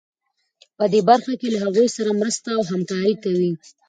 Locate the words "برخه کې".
1.09-1.47